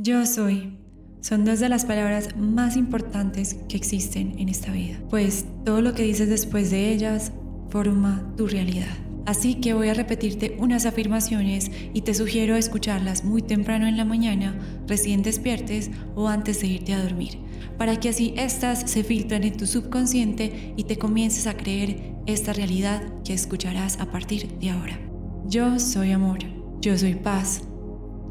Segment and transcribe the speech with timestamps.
[0.00, 0.78] Yo soy
[1.20, 5.92] son dos de las palabras más importantes que existen en esta vida, pues todo lo
[5.92, 7.32] que dices después de ellas
[7.68, 8.96] forma tu realidad.
[9.26, 14.04] Así que voy a repetirte unas afirmaciones y te sugiero escucharlas muy temprano en la
[14.04, 14.56] mañana,
[14.86, 17.36] recién despiertes o antes de irte a dormir,
[17.76, 22.52] para que así estas se filtren en tu subconsciente y te comiences a creer esta
[22.52, 25.00] realidad que escucharás a partir de ahora.
[25.48, 26.38] Yo soy amor,
[26.80, 27.62] yo soy paz,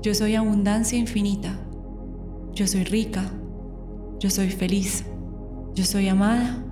[0.02, 1.60] yo soy abundancia infinita,
[2.54, 3.32] yo soy rica,
[4.20, 5.04] yo soy feliz,
[5.74, 6.64] yo soy amada,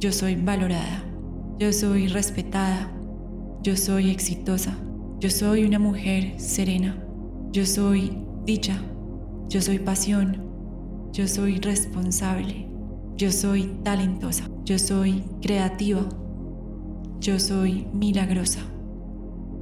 [0.00, 1.04] yo soy valorada,
[1.58, 2.90] yo soy respetada,
[3.62, 4.76] yo soy exitosa,
[5.20, 6.96] yo soy una mujer serena,
[7.52, 8.80] yo soy dicha,
[9.48, 10.42] yo soy pasión,
[11.12, 12.68] yo soy responsable,
[13.16, 16.06] yo soy talentosa, yo soy creativa,
[17.20, 18.60] yo soy milagrosa,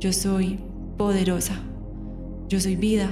[0.01, 0.59] yo soy
[0.97, 1.61] poderosa,
[2.49, 3.11] yo soy vida,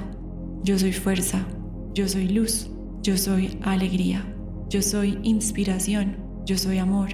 [0.63, 1.47] yo soy fuerza,
[1.95, 2.71] yo soy luz,
[3.03, 4.25] yo soy alegría,
[4.69, 7.11] yo soy inspiración, yo soy amor,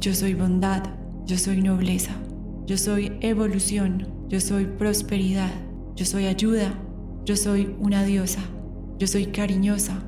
[0.00, 0.82] yo soy bondad,
[1.26, 2.16] yo soy nobleza,
[2.66, 5.50] yo soy evolución, yo soy prosperidad,
[5.94, 6.74] yo soy ayuda,
[7.24, 8.40] yo soy una diosa,
[8.98, 10.02] yo soy cariñosa,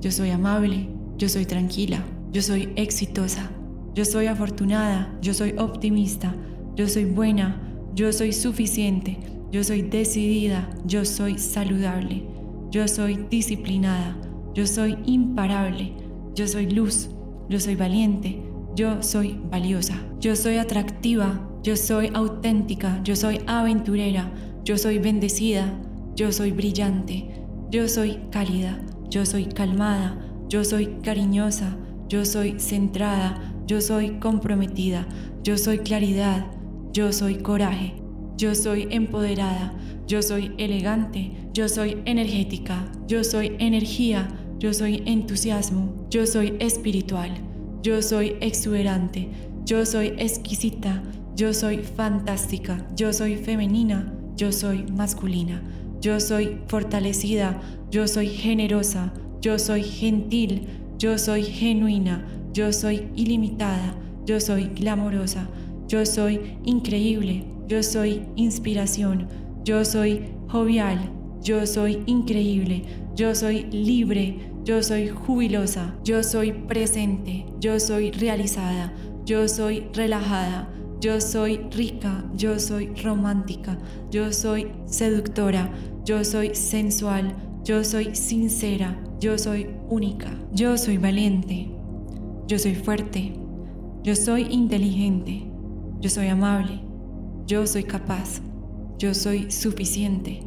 [0.00, 3.50] yo soy amable, yo soy tranquila, yo soy exitosa,
[3.94, 6.34] yo soy afortunada, yo soy optimista,
[6.74, 7.60] yo soy buena,
[7.94, 9.18] yo soy suficiente,
[9.52, 12.24] yo soy decidida, yo soy saludable,
[12.70, 14.16] yo soy disciplinada,
[14.54, 15.92] yo soy imparable,
[16.34, 17.10] yo soy luz,
[17.50, 18.42] yo soy valiente,
[18.74, 24.32] yo soy valiosa, yo soy atractiva, yo soy auténtica, yo soy aventurera,
[24.64, 25.70] yo soy bendecida,
[26.16, 31.76] yo soy brillante, yo soy cálida, yo soy calmada, yo soy cariñosa,
[32.08, 35.06] yo soy centrada, yo soy comprometida,
[35.42, 36.46] yo soy claridad,
[36.94, 38.01] yo soy coraje,
[38.42, 39.72] yo soy empoderada,
[40.08, 44.26] yo soy elegante, yo soy energética, yo soy energía,
[44.58, 47.30] yo soy entusiasmo, yo soy espiritual,
[47.84, 49.28] yo soy exuberante,
[49.64, 51.04] yo soy exquisita,
[51.36, 55.62] yo soy fantástica, yo soy femenina, yo soy masculina,
[56.00, 57.60] yo soy fortalecida,
[57.92, 60.66] yo soy generosa, yo soy gentil,
[60.98, 63.94] yo soy genuina, yo soy ilimitada,
[64.26, 65.46] yo soy glamorosa,
[65.86, 69.28] yo soy increíble, yo soy inspiración,
[69.64, 71.10] yo soy jovial,
[71.40, 72.84] yo soy increíble,
[73.16, 78.92] yo soy libre, yo soy jubilosa, yo soy presente, yo soy realizada,
[79.24, 80.68] yo soy relajada,
[81.00, 83.78] yo soy rica, yo soy romántica,
[84.10, 85.72] yo soy seductora,
[86.04, 87.34] yo soy sensual,
[87.64, 91.70] yo soy sincera, yo soy única, yo soy valiente,
[92.46, 93.32] yo soy fuerte,
[94.02, 95.46] yo soy inteligente,
[96.00, 96.91] yo soy amable,
[97.52, 98.40] yo soy capaz.
[98.98, 100.42] Yo soy suficiente.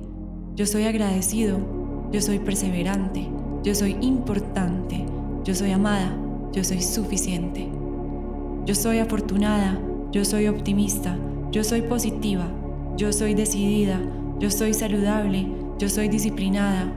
[0.55, 1.59] Yo soy agradecido.
[2.11, 3.29] Yo soy perseverante.
[3.63, 5.05] Yo soy importante.
[5.43, 6.17] Yo soy amada.
[6.51, 7.69] Yo soy suficiente.
[8.65, 9.79] Yo soy afortunada.
[10.11, 11.15] Yo soy optimista.
[11.51, 12.47] Yo soy positiva.
[12.97, 14.01] Yo soy decidida.
[14.39, 15.47] Yo soy saludable.
[15.77, 16.91] Yo soy disciplinada.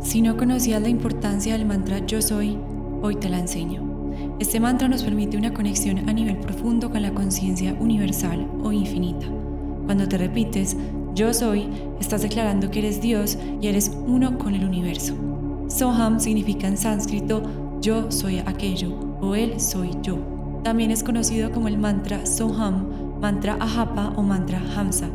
[0.00, 2.58] Si no conocías la importancia del mantra yo soy,
[3.00, 4.36] hoy te la enseño.
[4.40, 9.28] Este mantra nos permite una conexión a nivel profundo con la conciencia universal o infinita.
[9.92, 10.74] Cuando te repites,
[11.14, 11.68] yo soy,
[12.00, 15.14] estás declarando que eres Dios y eres uno con el universo.
[15.68, 17.42] Soham significa en sánscrito
[17.82, 20.16] yo soy aquello o él soy yo.
[20.64, 25.10] También es conocido como el mantra Soham, mantra Ahapa o mantra Hamsa.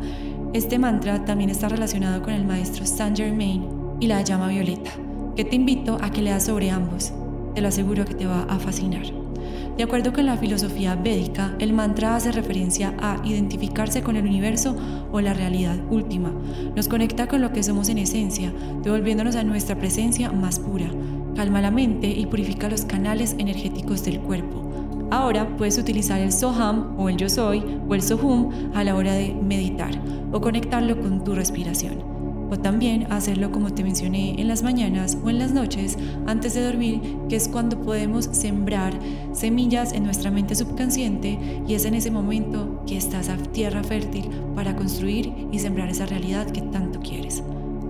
[0.52, 3.66] Este mantra también está relacionado con el maestro Saint Germain
[3.98, 4.92] y la llama violeta,
[5.34, 7.12] que te invito a que leas sobre ambos.
[7.56, 9.27] Te lo aseguro que te va a fascinar.
[9.76, 14.76] De acuerdo con la filosofía védica, el mantra hace referencia a identificarse con el universo
[15.12, 16.32] o la realidad última.
[16.74, 20.90] Nos conecta con lo que somos en esencia, devolviéndonos a nuestra presencia más pura.
[21.36, 24.64] Calma la mente y purifica los canales energéticos del cuerpo.
[25.10, 29.14] Ahora puedes utilizar el Soham o el Yo Soy o el Sohum a la hora
[29.14, 29.92] de meditar
[30.32, 32.17] o conectarlo con tu respiración
[32.50, 35.96] o también hacerlo como te mencioné en las mañanas o en las noches
[36.26, 38.98] antes de dormir, que es cuando podemos sembrar
[39.32, 44.28] semillas en nuestra mente subconsciente y es en ese momento que estás a tierra fértil
[44.54, 47.42] para construir y sembrar esa realidad que tanto quieres.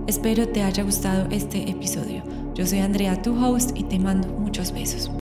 [0.07, 2.23] Espero te haya gustado este episodio.
[2.55, 5.11] Yo soy Andrea, tu host, y te mando muchos besos.